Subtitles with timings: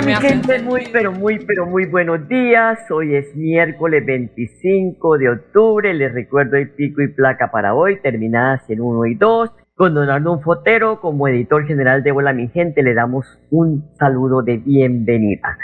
[0.00, 2.78] Hola mi gente, muy pero muy pero muy buenos días.
[2.90, 5.92] Hoy es miércoles 25 de octubre.
[5.92, 9.50] Les recuerdo el pico y placa para hoy, terminadas en 1 y 2.
[9.74, 14.40] Con Don Arnón Fotero, como editor general de Hola mi gente, le damos un saludo
[14.40, 15.58] de bienvenida.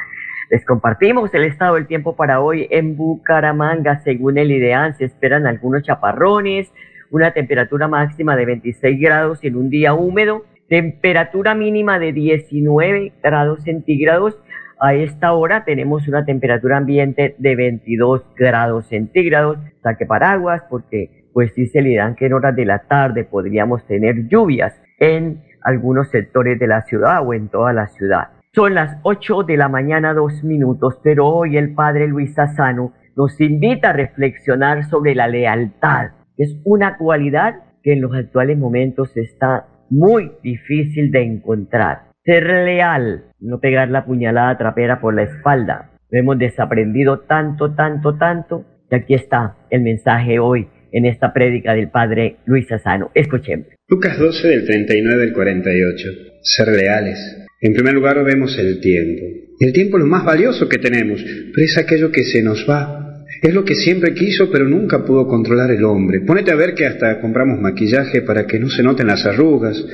[0.51, 4.01] Les compartimos el estado del tiempo para hoy en Bucaramanga.
[4.01, 6.71] Según el IDEAN, se esperan algunos chaparrones,
[7.11, 13.63] una temperatura máxima de 26 grados en un día húmedo Temperatura mínima de 19 grados
[13.63, 14.37] centígrados.
[14.81, 19.59] A esta hora tenemos una temperatura ambiente de 22 grados centígrados.
[19.83, 24.27] Saque paraguas porque pues dice el IDAN que en horas de la tarde podríamos tener
[24.27, 28.31] lluvias en algunos sectores de la ciudad o en toda la ciudad.
[28.53, 33.41] Son las 8 de la mañana, dos minutos, pero hoy el padre Luis Sassano nos
[33.41, 36.11] invita a reflexionar sobre la lealtad.
[36.37, 42.11] Es una cualidad que en los actuales momentos está muy difícil de encontrar.
[42.25, 45.93] Ser leal, no pegar la puñalada trapera por la espalda.
[46.11, 48.65] Lo hemos desaprendido tanto, tanto, tanto.
[48.91, 53.11] Y aquí está el mensaje hoy en esta prédica del Padre Luis Asano.
[53.15, 53.67] Escuchemos.
[53.89, 56.09] Lucas 12 del 39 al 48.
[56.43, 57.47] Ser leales.
[57.61, 59.23] En primer lugar vemos el tiempo.
[59.59, 63.06] El tiempo es lo más valioso que tenemos, pero es aquello que se nos va
[63.47, 66.21] es lo que siempre quiso, pero nunca pudo controlar el hombre.
[66.21, 69.85] Ponete a ver que hasta compramos maquillaje para que no se noten las arrugas,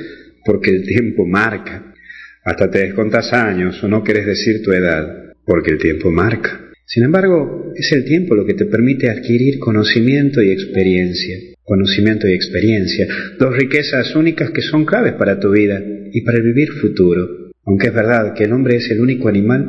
[0.44, 1.92] porque el tiempo marca.
[2.44, 6.70] Hasta te descontas años o no quieres decir tu edad, porque el tiempo marca.
[6.86, 11.36] Sin embargo, es el tiempo lo que te permite adquirir conocimiento y experiencia.
[11.62, 13.06] Conocimiento y experiencia,
[13.38, 15.80] dos riquezas únicas que son claves para tu vida
[16.12, 17.50] y para el vivir futuro.
[17.64, 19.66] Aunque es verdad que el hombre es el único animal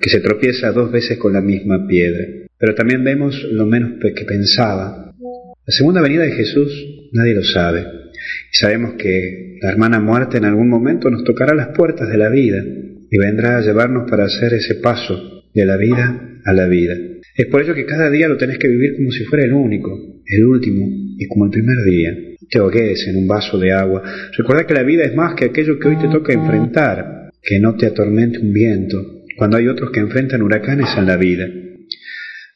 [0.00, 2.45] que se tropieza dos veces con la misma piedra.
[2.58, 5.14] Pero también vemos lo menos que pensaba.
[5.18, 6.70] La segunda venida de Jesús
[7.12, 7.80] nadie lo sabe.
[7.80, 12.28] Y sabemos que la hermana muerte en algún momento nos tocará las puertas de la
[12.28, 12.62] vida
[13.10, 16.94] y vendrá a llevarnos para hacer ese paso de la vida a la vida.
[17.34, 19.90] Es por ello que cada día lo tenés que vivir como si fuera el único,
[20.24, 20.86] el último
[21.18, 22.14] y como el primer día.
[22.48, 24.02] Te ahogues en un vaso de agua.
[24.36, 27.74] Recuerda que la vida es más que aquello que hoy te toca enfrentar, que no
[27.76, 31.46] te atormente un viento, cuando hay otros que enfrentan huracanes en la vida.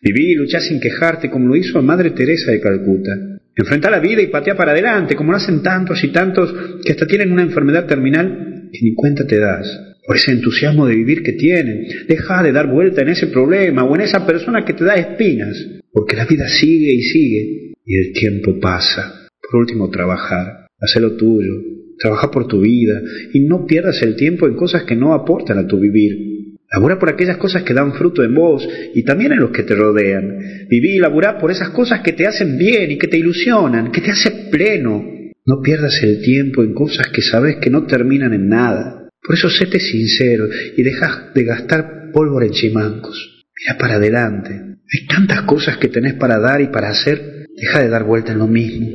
[0.03, 3.11] Viví y luchá sin quejarte como lo hizo Madre Teresa de Calcuta.
[3.55, 7.07] Enfrenta la vida y patea para adelante, como lo hacen tantos y tantos que hasta
[7.07, 9.69] tienen una enfermedad terminal y ni cuenta te das.
[10.07, 11.87] Por ese entusiasmo de vivir que tienen.
[12.09, 15.57] Deja de dar vuelta en ese problema o en esa persona que te da espinas.
[15.93, 19.29] Porque la vida sigue y sigue y el tiempo pasa.
[19.43, 20.67] Por último, trabajar.
[20.81, 21.53] Haz lo tuyo.
[21.99, 23.03] Trabaja por tu vida
[23.35, 26.30] y no pierdas el tiempo en cosas que no aportan a tu vivir.
[26.73, 29.75] Labura por aquellas cosas que dan fruto en vos y también en los que te
[29.75, 30.39] rodean.
[30.69, 34.01] Viví y laburá por esas cosas que te hacen bien y que te ilusionan, que
[34.01, 35.05] te hacen pleno.
[35.47, 39.09] No pierdas el tiempo en cosas que sabes que no terminan en nada.
[39.21, 43.45] Por eso séte sincero y deja de gastar pólvora en chimancos.
[43.59, 44.53] Mira para adelante.
[44.53, 47.47] Hay tantas cosas que tenés para dar y para hacer.
[47.57, 48.87] Deja de dar vuelta en lo mismo.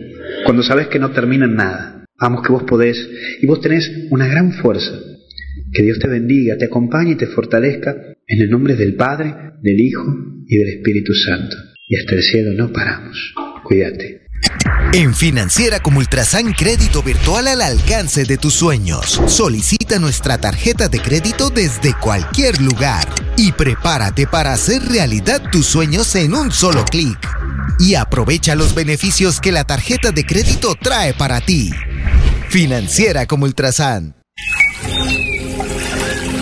[0.45, 2.05] Cuando sabes que no termina en nada.
[2.21, 2.97] Vamos que vos podés
[3.41, 4.93] y vos tenés una gran fuerza
[5.71, 7.95] que Dios te bendiga, te acompañe y te fortalezca
[8.27, 10.05] en el nombre del Padre, del Hijo
[10.47, 11.55] y del Espíritu Santo.
[11.87, 13.33] Y hasta el cielo no paramos.
[13.63, 14.25] Cuídate.
[14.93, 19.21] En Financiera como Ultrasan Crédito Virtual al alcance de tus sueños.
[19.27, 23.05] Solicita nuestra tarjeta de crédito desde cualquier lugar
[23.35, 27.19] y prepárate para hacer realidad tus sueños en un solo clic.
[27.77, 31.71] Y aprovecha los beneficios que la tarjeta de crédito trae para ti.
[32.49, 34.14] Financiera como Ultrasan.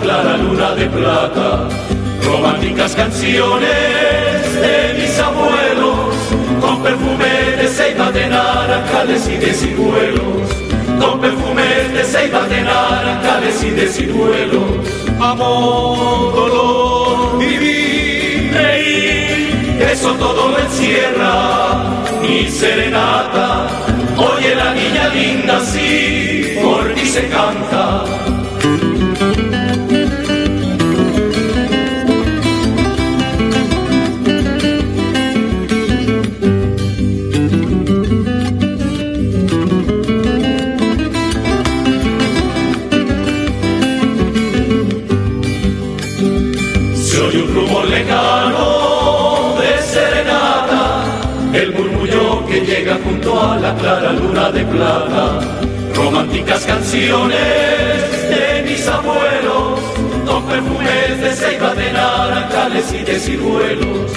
[0.00, 1.68] Clara luna de plata,
[2.24, 6.14] románticas canciones de mis abuelos,
[6.60, 10.48] con perfume de ceiba de naranjales y de ciruelos,
[11.00, 11.62] con perfume
[11.92, 14.70] de ceiba de naranjales y de ciruelos.
[15.20, 23.68] Amor, dolor, vivir, reír, eso todo lo encierra mi serenata.
[24.16, 28.04] Oye la niña linda, sí, por ti se canta.
[53.40, 55.40] A la clara luna de plata,
[55.94, 57.38] románticas canciones
[58.28, 59.80] de mis abuelos,
[60.26, 64.12] con perfumes de ceiba de naranjales y de ciruelos.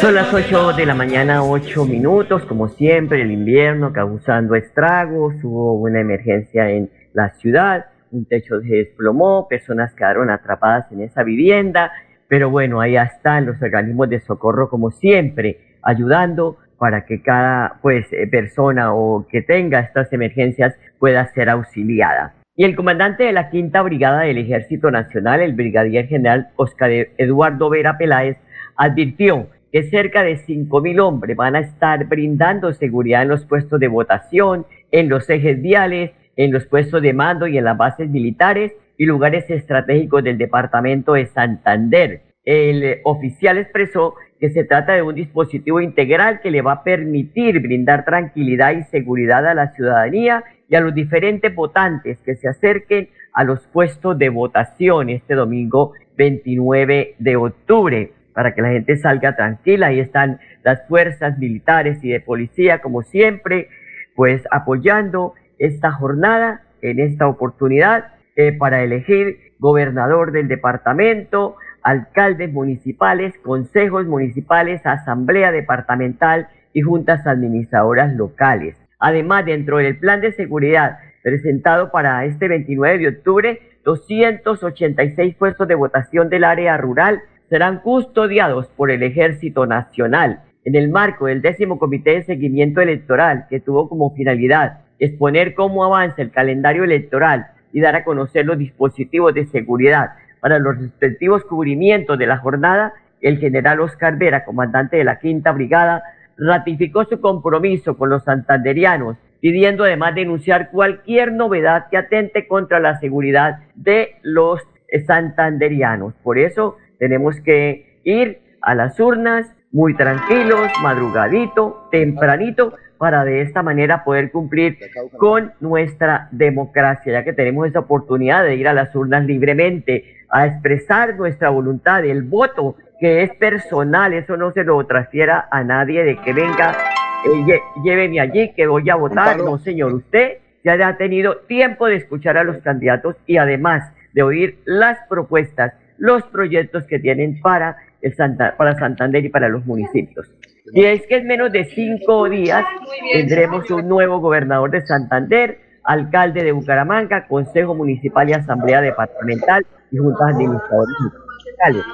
[0.00, 5.74] Son las 8 de la mañana, 8 minutos, como siempre, el invierno causando estragos, hubo
[5.74, 11.92] una emergencia en la ciudad, un techo se desplomó, personas quedaron atrapadas en esa vivienda,
[12.28, 18.10] pero bueno, ahí están los organismos de socorro como siempre, ayudando para que cada pues
[18.12, 22.34] eh, persona o que tenga estas emergencias pueda ser auxiliada.
[22.56, 27.70] Y el comandante de la Quinta Brigada del Ejército Nacional, el brigadier general Oscar Eduardo
[27.70, 28.38] Vera Peláez,
[28.76, 33.88] advirtió que cerca de 5.000 hombres van a estar brindando seguridad en los puestos de
[33.88, 38.72] votación, en los ejes viales, en los puestos de mando y en las bases militares
[38.96, 42.22] y lugares estratégicos del departamento de Santander.
[42.44, 47.60] El oficial expresó que se trata de un dispositivo integral que le va a permitir
[47.60, 53.10] brindar tranquilidad y seguridad a la ciudadanía y a los diferentes votantes que se acerquen
[53.34, 59.36] a los puestos de votación este domingo 29 de octubre para que la gente salga
[59.36, 59.88] tranquila.
[59.88, 63.68] Ahí están las fuerzas militares y de policía, como siempre,
[64.14, 73.34] pues apoyando esta jornada en esta oportunidad eh, para elegir gobernador del departamento, alcaldes municipales,
[73.42, 78.76] consejos municipales, asamblea departamental y juntas administradoras locales.
[78.98, 85.74] Además, dentro del plan de seguridad presentado para este 29 de octubre, 286 puestos de
[85.74, 91.78] votación del área rural serán custodiados por el Ejército Nacional en el marco del décimo
[91.78, 97.80] Comité de Seguimiento Electoral que tuvo como finalidad exponer cómo avanza el calendario electoral y
[97.80, 103.38] dar a conocer los dispositivos de seguridad para los respectivos cubrimientos de la jornada, el
[103.38, 106.02] general Oscar Vera, comandante de la Quinta Brigada,
[106.36, 112.98] ratificó su compromiso con los santanderianos, pidiendo además denunciar cualquier novedad que atente contra la
[112.98, 114.60] seguridad de los
[115.06, 116.14] santanderianos.
[116.22, 123.62] Por eso tenemos que ir a las urnas muy tranquilos, madrugadito, tempranito, para de esta
[123.62, 124.76] manera poder cumplir
[125.16, 130.46] con nuestra democracia, ya que tenemos esa oportunidad de ir a las urnas libremente, a
[130.46, 136.04] expresar nuestra voluntad, el voto que es personal, eso no se lo transfiera a nadie
[136.04, 136.76] de que venga,
[137.24, 141.96] eh, lléveme allí que voy a votar, no señor, usted ya ha tenido tiempo de
[141.96, 147.78] escuchar a los candidatos y además de oír las propuestas, los proyectos que tienen para,
[148.02, 150.30] el Santa, para Santander y para los municipios.
[150.72, 152.64] Y es que en menos de cinco días
[153.12, 159.98] tendremos un nuevo gobernador de Santander, alcalde de Bucaramanga, consejo municipal y asamblea departamental y
[159.98, 161.84] juntas administradoras municipales.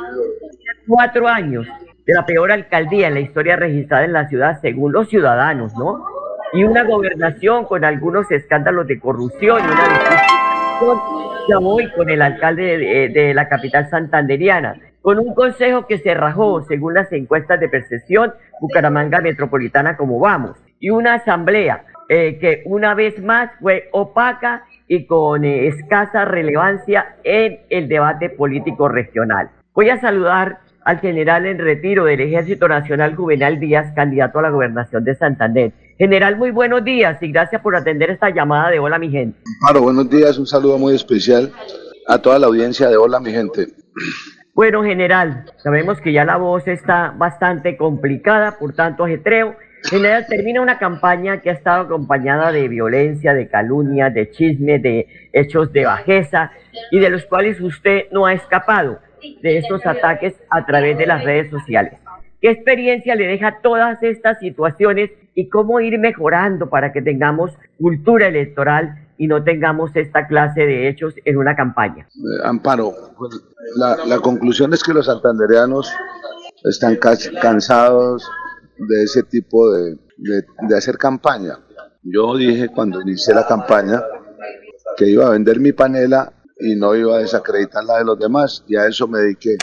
[0.87, 1.67] Cuatro años
[2.07, 6.05] de la peor alcaldía en la historia registrada en la ciudad según los ciudadanos, ¿no?
[6.53, 10.37] Y una gobernación con algunos escándalos de corrupción y una
[11.49, 16.13] ya voy con el alcalde de, de, la capital santanderiana, con un consejo que se
[16.15, 22.63] rajó según las encuestas de percepción Bucaramanga Metropolitana como vamos, y una asamblea eh, que
[22.67, 29.51] una vez más fue opaca y con eh, escasa relevancia en el debate político regional.
[29.75, 34.51] Voy a saludar al general en retiro del Ejército Nacional Juvenal Díaz, candidato a la
[34.51, 35.73] gobernación de Santander.
[35.99, 39.37] General, muy buenos días y gracias por atender esta llamada de Hola mi gente.
[39.61, 41.51] Claro, buenos días, un saludo muy especial
[42.07, 43.67] a toda la audiencia de Hola mi gente.
[44.57, 50.63] Bueno, general, sabemos que ya la voz está bastante complicada, por tanto ajetreo General, termina
[50.63, 55.85] una campaña que ha estado acompañada de violencia, de calumnia, de chisme, de hechos de
[55.85, 56.53] bajeza
[56.91, 58.99] y de los cuales usted no ha escapado
[59.43, 61.93] de estos ataques a través de las redes sociales.
[62.41, 68.27] ¿Qué experiencia le deja todas estas situaciones y cómo ir mejorando para que tengamos cultura
[68.27, 72.09] electoral y no tengamos esta clase de hechos en una campaña?
[72.15, 72.95] Eh, Amparo,
[73.77, 75.93] la, la conclusión es que los santandereanos
[76.65, 78.29] están cansados
[78.79, 81.59] de ese tipo de, de, hacer campaña.
[82.03, 84.03] Yo dije cuando inicié la campaña
[84.97, 88.65] que iba a vender mi panela y no iba a desacreditar la de los demás
[88.67, 89.57] y a eso me dediqué.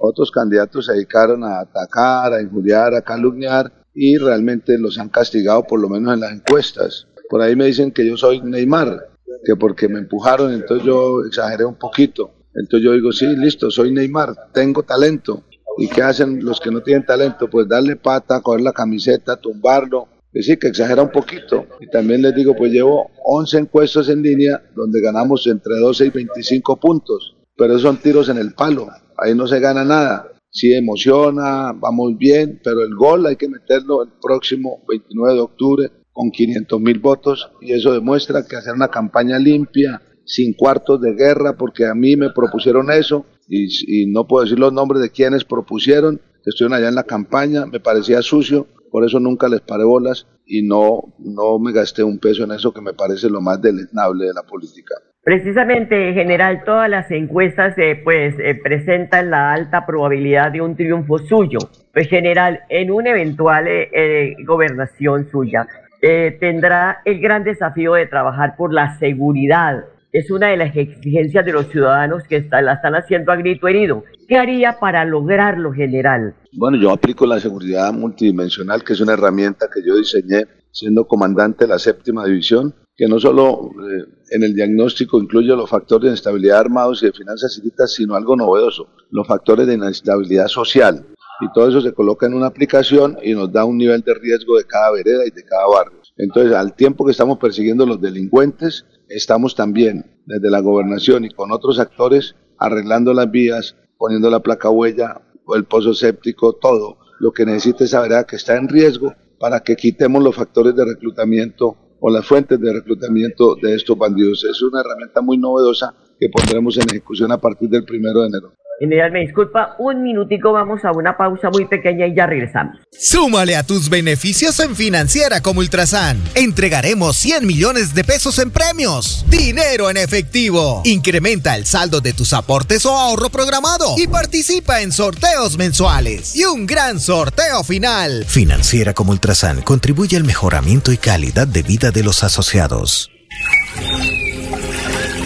[0.00, 5.64] Otros candidatos se dedicaron a atacar, a injuriar, a calumniar y realmente los han castigado
[5.64, 7.08] por lo menos en las encuestas.
[7.28, 9.10] Por ahí me dicen que yo soy Neymar,
[9.44, 12.30] que porque me empujaron entonces yo exageré un poquito.
[12.54, 15.44] Entonces yo digo, sí, listo, soy Neymar, tengo talento,
[15.78, 17.50] ¿Y qué hacen los que no tienen talento?
[17.50, 20.08] Pues darle pata, coger la camiseta, tumbarlo.
[20.32, 21.66] Es decir, que exagera un poquito.
[21.80, 26.10] Y también les digo, pues llevo 11 encuestas en línea donde ganamos entre 12 y
[26.10, 27.36] 25 puntos.
[27.56, 28.88] Pero son tiros en el palo.
[29.18, 30.32] Ahí no se gana nada.
[30.50, 35.90] Sí emociona, vamos bien, pero el gol hay que meterlo el próximo 29 de octubre
[36.16, 41.12] con 500 mil votos y eso demuestra que hacer una campaña limpia, sin cuartos de
[41.12, 45.44] guerra, porque a mí me propusieron eso, y, no puedo decir los nombres de quienes
[45.44, 50.26] propusieron, estuvieron allá en la campaña, me parecía sucio, por eso nunca les paré bolas
[50.46, 54.24] y no, no me gasté un peso en eso que me parece lo más deleznable
[54.24, 54.94] de la política.
[55.22, 61.18] Precisamente, general, todas las encuestas eh, pues eh, presentan la alta probabilidad de un triunfo
[61.18, 61.58] suyo.
[61.92, 65.66] Pues, general, en una eventual eh, gobernación suya,
[66.00, 69.84] tendrá el gran desafío de trabajar por la seguridad
[70.18, 74.02] es una de las exigencias de los ciudadanos que la están haciendo a grito herido.
[74.26, 76.34] ¿Qué haría para lograrlo, general?
[76.52, 81.64] Bueno, yo aplico la seguridad multidimensional, que es una herramienta que yo diseñé siendo comandante
[81.66, 86.14] de la séptima división, que no solo eh, en el diagnóstico incluye los factores de
[86.14, 91.04] estabilidad armados y de finanzas ilícitas, sino algo novedoso, los factores de inestabilidad social.
[91.40, 94.56] Y todo eso se coloca en una aplicación y nos da un nivel de riesgo
[94.56, 96.00] de cada vereda y de cada barrio.
[96.16, 101.52] Entonces, al tiempo que estamos persiguiendo los delincuentes, estamos también desde la gobernación y con
[101.52, 107.32] otros actores arreglando las vías, poniendo la placa huella o el pozo séptico, todo lo
[107.32, 111.76] que necesita esa vereda que está en riesgo para que quitemos los factores de reclutamiento
[112.00, 114.44] o las fuentes de reclutamiento de estos bandidos.
[114.44, 118.52] Es una herramienta muy novedosa que pondremos en ejecución a partir del primero de enero.
[118.78, 122.76] General, me disculpa, un minutico, vamos a una pausa muy pequeña y ya regresamos.
[122.92, 126.22] Súmale a tus beneficios en Financiera como Ultrasan.
[126.34, 129.24] Entregaremos 100 millones de pesos en premios.
[129.28, 130.82] Dinero en efectivo.
[130.84, 136.36] Incrementa el saldo de tus aportes o ahorro programado y participa en sorteos mensuales.
[136.36, 138.24] Y un gran sorteo final.
[138.26, 143.10] Financiera como Ultrasan contribuye al mejoramiento y calidad de vida de los asociados.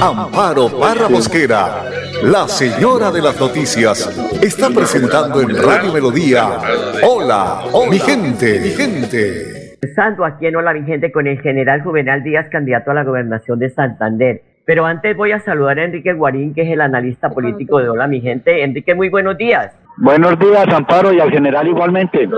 [0.00, 1.84] Amparo Barra Mosquera,
[2.22, 4.08] la señora de las noticias,
[4.42, 6.58] está presentando en Radio Melodía.
[7.02, 9.74] Hola, mi gente, mi gente.
[9.74, 13.58] Empezando aquí en Hola, mi gente, con el general Juvenal Díaz, candidato a la gobernación
[13.58, 14.42] de Santander.
[14.64, 18.06] Pero antes voy a saludar a Enrique Guarín, que es el analista político de Hola,
[18.06, 18.62] mi gente.
[18.62, 19.72] Enrique, muy buenos días.
[19.96, 22.28] Buenos días, Amparo, y al general igualmente.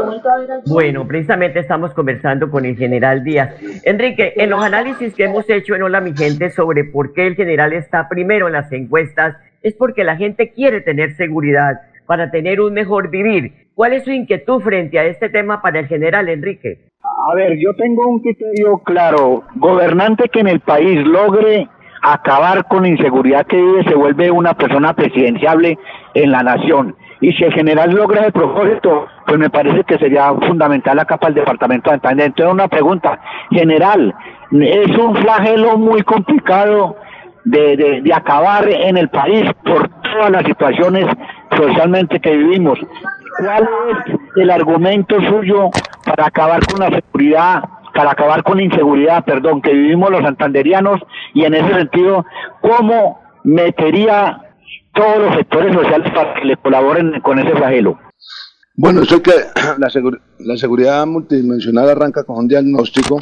[0.66, 3.54] Bueno, precisamente estamos conversando con el general Díaz.
[3.84, 7.34] Enrique, en los análisis que hemos hecho en Hola Mi Gente sobre por qué el
[7.34, 12.60] general está primero en las encuestas, es porque la gente quiere tener seguridad para tener
[12.60, 13.68] un mejor vivir.
[13.74, 16.78] ¿Cuál es su inquietud frente a este tema para el general Enrique?
[17.02, 19.44] A ver, yo tengo un criterio claro.
[19.54, 21.68] Gobernante que en el país logre
[22.02, 25.78] acabar con la inseguridad que vive se vuelve una persona presidenciable
[26.12, 26.94] en la nación.
[27.20, 31.30] Y si el general logra el propósito, pues me parece que sería fundamental acá para
[31.30, 32.26] el departamento de Santander.
[32.26, 33.18] Entonces, una pregunta,
[33.50, 34.14] general,
[34.52, 36.96] es un flagelo muy complicado
[37.44, 41.06] de, de, acabar en el país por todas las situaciones
[41.56, 42.78] socialmente que vivimos.
[43.38, 43.68] ¿Cuál
[43.98, 45.70] es el argumento suyo
[46.04, 47.62] para acabar con la seguridad,
[47.94, 51.00] para acabar con la inseguridad, perdón, que vivimos los santanderianos?
[51.34, 52.26] Y en ese sentido,
[52.60, 54.40] ¿cómo metería
[54.96, 57.98] todos los sectores sociales para que le colaboren con ese flagelo?
[58.74, 59.32] Bueno, eso es que
[59.78, 59.88] la,
[60.38, 63.18] la seguridad multidimensional arranca con un diagnóstico.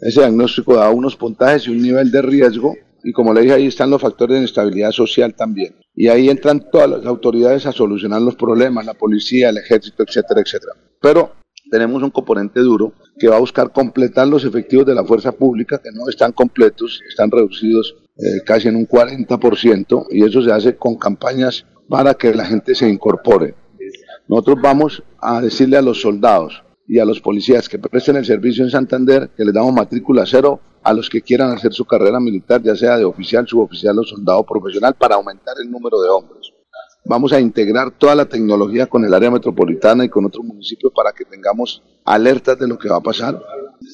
[0.00, 3.66] Ese diagnóstico da unos puntajes y un nivel de riesgo y como le dije, ahí
[3.66, 5.74] están los factores de inestabilidad social también.
[5.94, 10.40] Y ahí entran todas las autoridades a solucionar los problemas, la policía, el ejército, etcétera,
[10.40, 10.72] etcétera.
[11.00, 11.32] Pero
[11.70, 15.78] tenemos un componente duro que va a buscar completar los efectivos de la fuerza pública,
[15.78, 20.76] que no están completos, están reducidos eh, casi en un 40%, y eso se hace
[20.76, 23.54] con campañas para que la gente se incorpore.
[24.26, 28.64] Nosotros vamos a decirle a los soldados y a los policías que presten el servicio
[28.64, 32.62] en Santander que les damos matrícula cero a los que quieran hacer su carrera militar,
[32.62, 36.37] ya sea de oficial, suboficial o soldado profesional, para aumentar el número de hombres.
[37.04, 41.12] Vamos a integrar toda la tecnología con el área metropolitana y con otros municipios para
[41.12, 43.40] que tengamos alertas de lo que va a pasar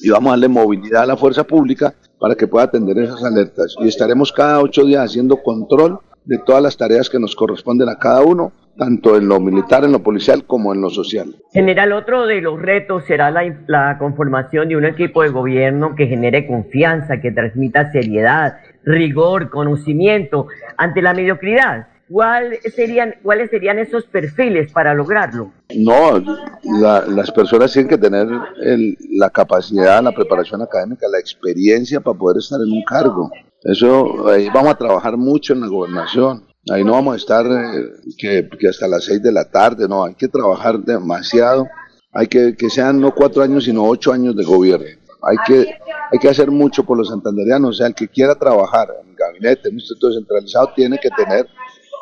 [0.01, 3.75] y vamos a darle movilidad a la fuerza pública para que pueda atender esas alertas.
[3.79, 7.97] Y estaremos cada ocho días haciendo control de todas las tareas que nos corresponden a
[7.97, 11.35] cada uno tanto en lo militar, en lo policial, como en lo social.
[11.53, 16.45] General, otro de los retos será la, conformación de un equipo de gobierno que genere
[16.45, 20.47] confianza, que transmita seriedad, rigor, conocimiento
[20.77, 21.87] ante la mediocridad.
[22.09, 25.51] ¿Cuál serían, ¿Cuáles serían esos perfiles para lograrlo?
[25.75, 26.23] No,
[27.07, 28.27] las personas tienen que tener
[29.11, 33.31] la capacidad, la preparación académica, la experiencia para poder estar en un cargo.
[33.63, 36.45] Eso ahí vamos a trabajar mucho en la gobernación.
[36.71, 40.13] Ahí no vamos a estar eh, que, hasta las seis de la tarde, no, hay
[40.15, 41.67] que trabajar demasiado.
[42.11, 44.85] Hay que que sean no cuatro años, sino ocho años de gobierno.
[45.23, 45.75] Hay que,
[46.11, 47.71] hay que hacer mucho por los santanderianos.
[47.71, 51.09] O sea, el que quiera trabajar en el gabinete, en un instituto descentralizado, tiene que
[51.09, 51.47] tener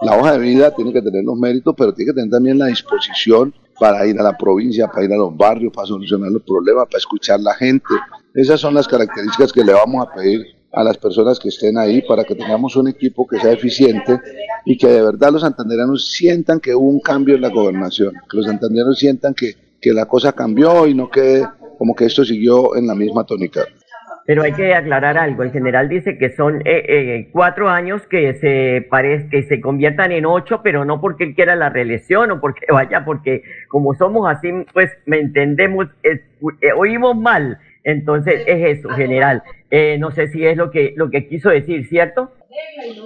[0.03, 2.67] la hoja de vida, tiene que tener los méritos, pero tiene que tener también la
[2.67, 6.85] disposición para ir a la provincia, para ir a los barrios, para solucionar los problemas,
[6.85, 7.93] para escuchar a la gente.
[8.33, 12.01] Esas son las características que le vamos a pedir a las personas que estén ahí
[12.01, 14.19] para que tengamos un equipo que sea eficiente
[14.65, 18.37] y que de verdad los santanderanos sientan que hubo un cambio en la gobernación, que
[18.37, 21.45] los santanderanos sientan que, que la cosa cambió y no que
[21.77, 23.65] como que esto siguió en la misma tónica.
[24.25, 25.43] Pero hay que aclarar algo.
[25.43, 30.11] El general dice que son eh, eh, cuatro años que se parece, que se conviertan
[30.11, 34.29] en ocho, pero no porque él quiera la reelección o porque vaya, porque como somos
[34.31, 36.21] así, pues me entendemos, eh,
[36.75, 37.59] oímos mal.
[37.83, 39.43] Entonces es eso, general.
[39.69, 42.31] Eh, no sé si es lo que, lo que quiso decir, ¿cierto?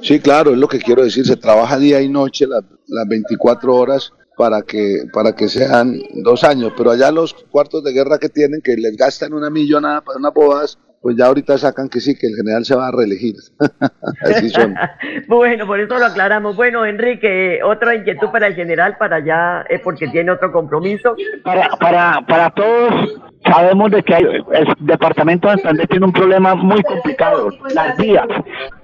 [0.01, 1.25] Sí, claro, es lo que quiero decir.
[1.25, 6.43] Se trabaja día y noche las, las 24 horas para que, para que sean dos
[6.43, 6.73] años.
[6.77, 10.33] Pero allá los cuartos de guerra que tienen, que les gastan una millonada para unas
[10.33, 13.35] bodas, pues ya ahorita sacan que sí, que el general se va a reelegir.
[14.21, 14.75] Así son.
[15.27, 16.55] bueno, por eso lo aclaramos.
[16.55, 21.15] Bueno, Enrique, otra inquietud para el general, para allá, es porque tiene otro compromiso.
[21.43, 24.47] Para, para, para todos, sabemos de que el
[24.79, 28.27] departamento de Santander tiene un problema muy complicado, las vías.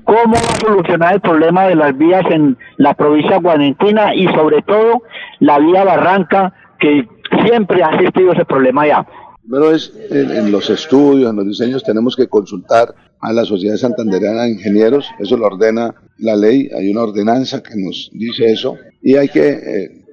[0.04, 4.62] ¿Cómo va a solucionar el problema de las vías en la provincia guanentina y sobre
[4.62, 5.04] todo
[5.40, 7.08] la vía Barranca, que
[7.46, 9.06] siempre ha existido ese problema allá?
[9.44, 14.44] Primero es en, los estudios, en los diseños, tenemos que consultar a la Sociedad Santandereana
[14.44, 19.16] de Ingenieros, eso lo ordena la ley, hay una ordenanza que nos dice eso, y
[19.16, 20.06] hay que, eh,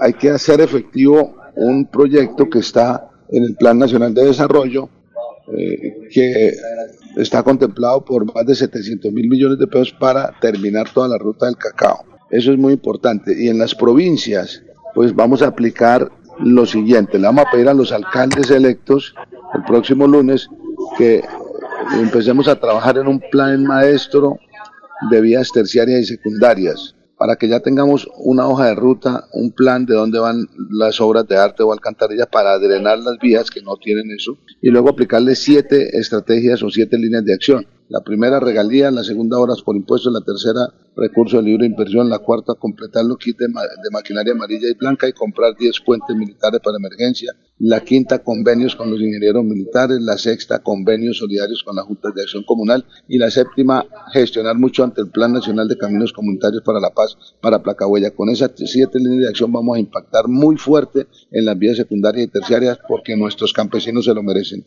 [0.00, 4.88] hay que hacer efectivo un proyecto que está en el Plan Nacional de Desarrollo,
[5.52, 6.54] eh, que
[7.16, 11.46] está contemplado por más de 700 mil millones de pesos para terminar toda la ruta
[11.46, 12.04] del cacao.
[12.30, 13.34] Eso es muy importante.
[13.36, 14.62] Y en las provincias,
[14.94, 16.10] pues vamos a aplicar
[16.42, 17.18] lo siguiente.
[17.18, 19.14] Le vamos a pedir a los alcaldes electos
[19.54, 20.48] el próximo lunes
[20.96, 21.22] que
[21.98, 24.38] empecemos a trabajar en un plan maestro
[25.10, 29.84] de vías terciarias y secundarias para que ya tengamos una hoja de ruta, un plan
[29.84, 33.76] de dónde van las obras de arte o alcantarillas para drenar las vías que no
[33.76, 37.66] tienen eso y luego aplicarle siete estrategias o siete líneas de acción.
[37.90, 42.20] La primera regalía, la segunda horas por impuestos, la tercera recurso de libre inversión, la
[42.20, 43.48] cuarta completar los kits de,
[43.90, 48.90] maquinaria amarilla y blanca y comprar 10 puentes militares para emergencia, la quinta convenios con
[48.90, 53.30] los ingenieros militares, la sexta convenios solidarios con las juntas de acción comunal y la
[53.30, 58.12] séptima gestionar mucho ante el Plan Nacional de Caminos Comunitarios para la Paz para Placahuella.
[58.12, 62.26] Con esas siete líneas de acción vamos a impactar muy fuerte en las vías secundarias
[62.26, 64.64] y terciarias porque nuestros campesinos se lo merecen.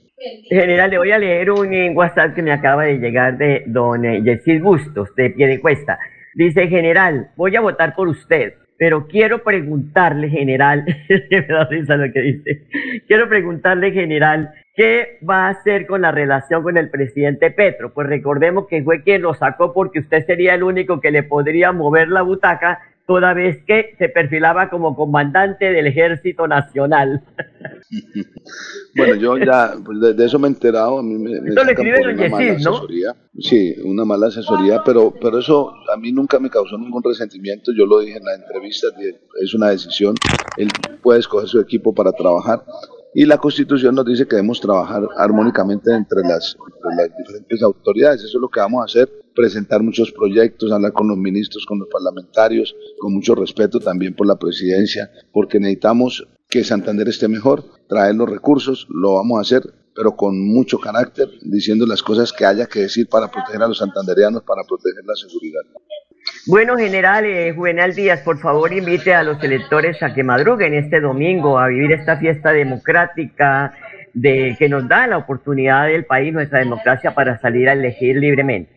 [0.50, 4.22] General, le voy a leer un WhatsApp que me acaba de llegar de don eh,
[4.24, 5.98] Yesid Bustos de Piedecuesta.
[6.36, 10.86] Dice, general, voy a votar por usted pero quiero preguntarle, general,
[11.32, 12.64] me da risa lo que dice,
[13.08, 17.94] quiero preguntarle, general, ¿qué va a hacer con la relación con el presidente Petro?
[17.94, 21.72] Pues recordemos que fue quien lo sacó porque usted sería el único que le podría
[21.72, 27.24] mover la butaca toda vez que se perfilaba como comandante del Ejército Nacional.
[28.96, 32.54] bueno, yo ya, pues de, eso me he enterado, a mí me, me una mala
[32.54, 33.16] asesoría.
[33.40, 37.86] Sí, una mala asesoría, pero, pero eso a mí nunca me causó ningún resentimiento, yo
[37.86, 38.88] lo dije en la entrevista,
[39.42, 40.16] es una decisión,
[40.58, 40.70] él
[41.02, 42.64] puede escoger su equipo para trabajar,
[43.16, 46.58] y la Constitución nos dice que debemos trabajar armónicamente entre las,
[46.98, 48.24] las diferentes autoridades.
[48.24, 51.80] Eso es lo que vamos a hacer, presentar muchos proyectos, hablar con los ministros, con
[51.80, 57.64] los parlamentarios, con mucho respeto también por la presidencia, porque necesitamos que Santander esté mejor,
[57.88, 59.64] traer los recursos, lo vamos a hacer,
[59.96, 63.78] pero con mucho carácter, diciendo las cosas que haya que decir para proteger a los
[63.78, 65.62] santandereanos, para proteger la seguridad.
[66.48, 71.00] Bueno, general eh, Juvenal Díaz, por favor invite a los electores a que madruguen este
[71.00, 73.74] domingo a vivir esta fiesta democrática
[74.14, 78.72] de que nos da la oportunidad del país, nuestra democracia, para salir a elegir libremente.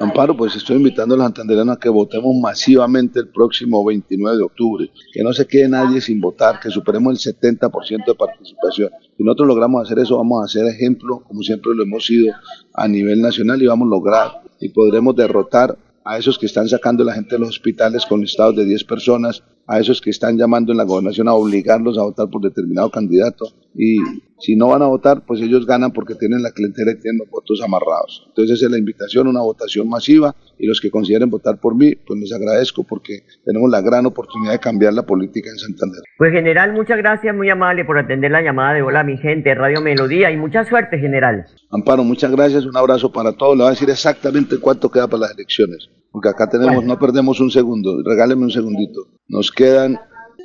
[0.00, 4.42] Amparo, pues estoy invitando a los santanderianos a que votemos masivamente el próximo 29 de
[4.42, 8.90] octubre, que no se quede nadie sin votar, que superemos el 70% de participación.
[9.16, 12.34] Si nosotros logramos hacer eso, vamos a hacer ejemplo, como siempre lo hemos sido
[12.74, 17.04] a nivel nacional y vamos a lograr y podremos derrotar a esos que están sacando
[17.04, 20.72] la gente de los hospitales con listados de 10 personas, a esos que están llamando
[20.72, 23.98] en la gobernación a obligarlos a votar por determinado candidato y
[24.40, 27.30] si no van a votar, pues ellos ganan porque tienen la clientela y tienen los
[27.30, 28.24] votos amarrados.
[28.28, 31.94] Entonces esa es la invitación, una votación masiva y los que consideren votar por mí,
[31.94, 36.00] pues les agradezco porque tenemos la gran oportunidad de cambiar la política en Santander.
[36.18, 39.80] Pues general, muchas gracias, muy amable por atender la llamada de Hola mi gente, Radio
[39.82, 41.46] Melodía y mucha suerte general.
[41.70, 45.20] Amparo, muchas gracias, un abrazo para todos, le voy a decir exactamente cuánto queda para
[45.20, 49.06] las elecciones, porque acá tenemos, no perdemos un segundo, regáleme un segundito.
[49.28, 49.98] Nos quedan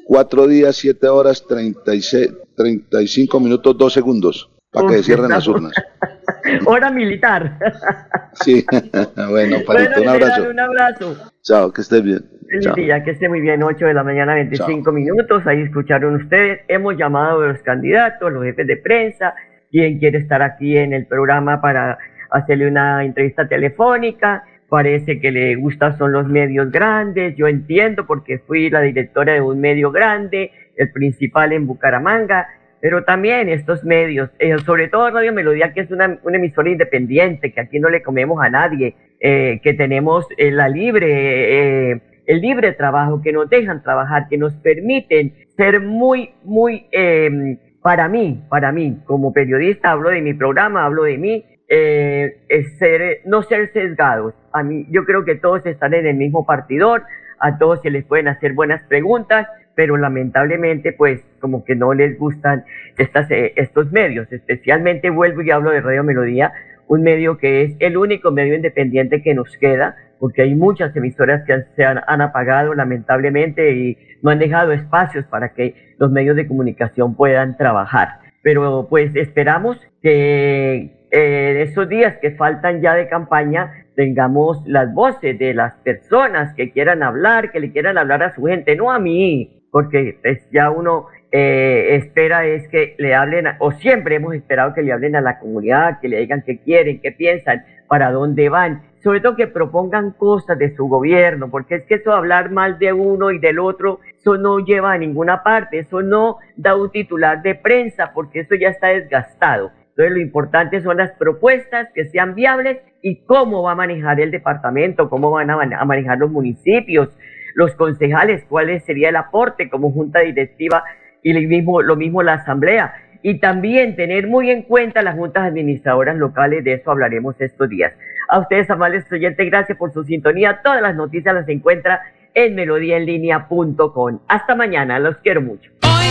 [0.05, 5.03] cuatro días, siete horas, treinta y, seis, treinta y cinco minutos, dos segundos, para que
[5.03, 5.73] cierren las urnas.
[6.65, 7.57] Hora militar.
[8.33, 8.63] sí,
[9.29, 10.49] bueno, Parito, un abrazo.
[10.49, 11.15] Un abrazo.
[11.41, 12.23] Chao, que estés bien.
[12.47, 15.45] Feliz día, que esté muy bien, 8 de la mañana, 25 minutos.
[15.47, 16.61] Ahí escucharon ustedes.
[16.67, 19.33] Hemos llamado a los candidatos, los jefes de prensa,
[19.71, 21.97] quien quiere estar aquí en el programa para
[22.29, 28.39] hacerle una entrevista telefónica parece que le gustan son los medios grandes, yo entiendo porque
[28.39, 32.47] fui la directora de un medio grande, el principal en Bucaramanga,
[32.81, 37.61] pero también estos medios, eh, sobre todo Radio Melodía, que es una, emisora independiente, que
[37.61, 41.91] aquí no le comemos a nadie, eh, que tenemos eh, la libre,
[42.27, 48.07] el libre trabajo, que nos dejan trabajar, que nos permiten ser muy, muy, em, para
[48.07, 52.37] mí, para mí, como periodista, hablo de mi programa, hablo de mí, eh,
[52.79, 54.33] ser, no ser sesgados.
[54.51, 57.03] A mí, yo creo que todos están en el mismo partidor,
[57.39, 62.17] a todos se les pueden hacer buenas preguntas, pero lamentablemente, pues, como que no les
[62.17, 62.63] gustan
[62.97, 64.31] estas, eh, estos medios.
[64.31, 66.53] Especialmente vuelvo y hablo de Radio Melodía,
[66.87, 71.43] un medio que es el único medio independiente que nos queda, porque hay muchas emisoras
[71.45, 76.35] que se han, han, apagado lamentablemente y no han dejado espacios para que los medios
[76.35, 78.19] de comunicación puedan trabajar.
[78.43, 85.39] Pero pues esperamos que en esos días que faltan ya de campaña tengamos las voces
[85.39, 88.99] de las personas que quieran hablar, que le quieran hablar a su gente, no a
[88.99, 94.73] mí, porque pues, ya uno eh, espera es que le hablen, o siempre hemos esperado
[94.73, 98.49] que le hablen a la comunidad, que le digan qué quieren, qué piensan, para dónde
[98.49, 102.77] van, sobre todo que propongan cosas de su gobierno, porque es que eso hablar mal
[102.77, 106.91] de uno y del otro, eso no lleva a ninguna parte, eso no da un
[106.91, 109.71] titular de prensa, porque eso ya está desgastado.
[109.97, 114.29] Entonces lo importante son las propuestas que sean viables y cómo va a manejar el
[114.29, 117.17] departamento, cómo van a, manejar los municipios,
[117.53, 120.83] los concejales, cuál sería el aporte como junta directiva
[121.23, 122.93] y lo mismo, lo mismo la asamblea.
[123.21, 127.93] Y también tener muy en cuenta las juntas administradoras locales, de eso hablaremos estos días.
[128.27, 130.59] A ustedes, amables oyentes, gracias por su sintonía.
[130.61, 132.01] Todas las noticias las encuentra
[132.33, 134.19] en melodíaenlínea.com.
[134.27, 135.71] Hasta mañana, los quiero mucho.